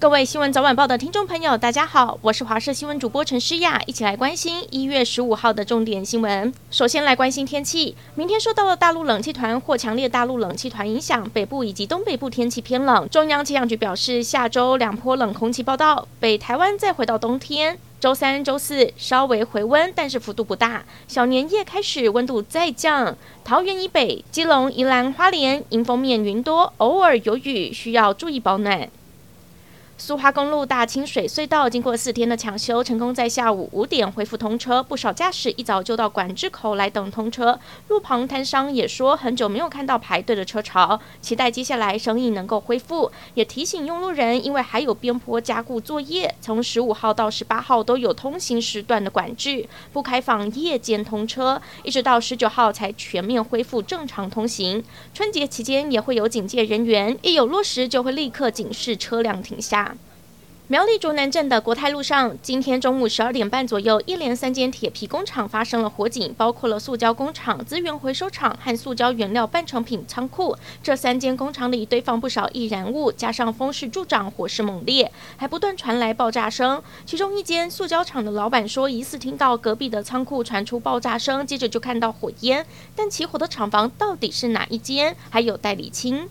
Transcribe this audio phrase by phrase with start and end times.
[0.00, 6.54] 各位新闻早晚报的听众朋友，大家好，我是华视新闻主播陈诗雅，一起来关心一月十五号的重点新闻。
[6.70, 13.08] 首先来关心天气，明天受到了大陆冷气团或强烈大陆冷气团影响，北部以及东北部天气偏冷。
[13.08, 17.76] 中央气象局表示，下周两波冷空气报道，北台湾再回到冬天。
[17.98, 20.84] 周三、周四稍微回温，但是幅度不大。
[21.08, 28.88] 小年夜开始温度再降，桃园以北、基隆、宜兰花莲迎风面云多，偶尔有雨，需要注意保暖。
[30.00, 34.80] 苏花公路大清水隧道经过四天的抢修，成功在下午五点恢复通车。
[34.80, 37.58] 不少驾驶一早就到管制口来等通车。
[37.88, 43.10] 路旁摊商也说，很久没有看到排队的车潮，期待接下来生意能够恢复。
[43.34, 54.84] 也提醒用路人，因为还有边坡加固作业，从十五号到十八号都有通行时段的管制，不开放夜间通车，一直到十九号才全面恢复正常通行。
[55.12, 59.87] 春节期间也会有警戒人员，一有落实就会立刻警示车辆停下。
[60.70, 70.54] 苗栗竹南镇的国泰路上，今天中午十二点半左右，一连三间铁皮工厂发生了火警，包括了塑胶工厂、资源回收厂和塑胶原料半成品仓库。
[70.82, 76.82] 这三间工厂里堆放不少易燃物，加上风势助长，火势猛烈，还不断传来爆炸声。
[77.06, 86.28] 其中一间塑胶厂的老板说，疑似听到隔壁的仓库传出爆炸声，接着就看到火焰，但起火的厂房到底是哪一间，还有待理清。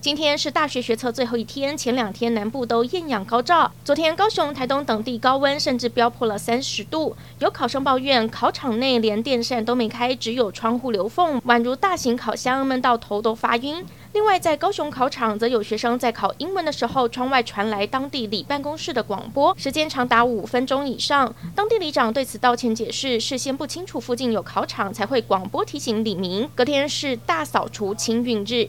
[0.00, 3.72] 今天是大学学测最后一天，前两天南部都艳阳高照。
[3.84, 13.84] 昨天高雄、台东等地高温甚至飙破了三十度，有考生抱怨考场内连电扇都没开，只有窗户留缝，宛如大型烤箱，闷到头都发晕。
[14.12, 21.34] 另外，在高雄考场，则有学生在考英文的时候，窗外传来当地里办公室的广播，时间长达五分钟以上。
[21.56, 26.48] 当地里长对此道歉解释，事先不清楚附近有考场，才会广播提醒里民。
[26.54, 28.68] 隔天是大扫除清运日。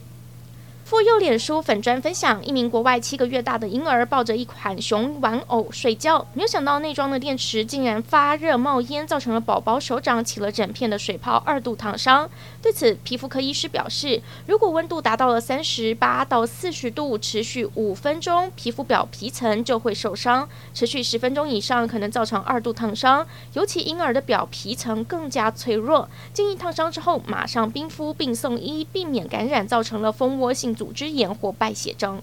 [0.89, 12.27] 妇幼脸书粉砖分享，一名国外七个月大的婴儿抱着一款熊玩偶睡觉，没有想到内装的电池竟然发热冒烟，造成了宝宝手掌起了整片的水泡，二度烫伤。
[12.59, 23.27] 对此，皮肤科医师表示，如果温度达到了三十八到四十度，持续五分钟，皮肤表皮层就会受伤；持续十分钟以上，可能造成二度烫伤。
[23.53, 32.21] 尤其婴儿的表皮层更加脆弱，建议烫伤之后马上冰敷并送医，避免感染，造成了蜂窝性组织炎或败血症。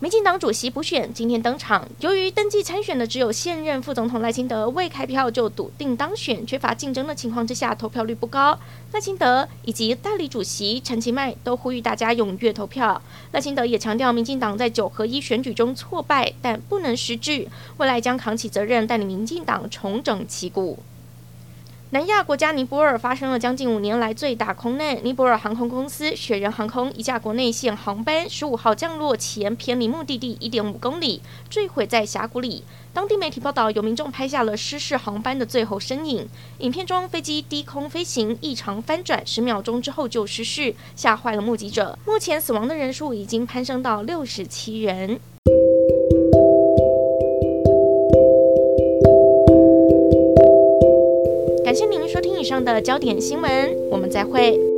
[0.00, 8.58] 民进党主席补选今天登场，由于登记参选的只有现任副总统赖清德，未开票就笃定当选，缺乏竞争的情况之下，投票率不高。
[8.92, 13.00] 赖清德以及代理主席陈其迈都呼吁大家踊跃投票。
[13.32, 20.80] 赖清德也强调，民进党在九合一选举中挫败，但不能失智，未来将扛起责任，带领民进党重整旗鼓。
[21.94, 24.98] 南亚国家尼泊尔发生了将近五年来最大空难。
[25.04, 32.64] 尼泊尔航空公司雪人航空一架国内线航班十五号降落前偏离目的地一点五公里，坠毁在峡谷里。
[32.92, 36.28] 当地媒体报道，有民众拍下了失事航班的最后身影。
[36.58, 41.96] 影片中，飞机低空飞行异常翻转，十秒钟之后就失事，吓坏了目击者。
[42.04, 45.20] 目前死亡的人数已经攀升到六十七人。
[52.54, 54.73] 上的焦点新闻，我们再会。